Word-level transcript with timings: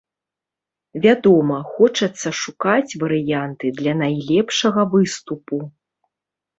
Вядома, 1.03 1.57
хочацца 1.75 2.29
шукаць 2.43 2.97
варыянты 3.05 3.75
для 3.83 3.93
найлепшага 4.03 4.81
выступу. 4.99 5.57